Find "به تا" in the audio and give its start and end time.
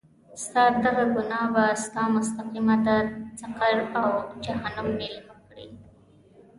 1.53-2.03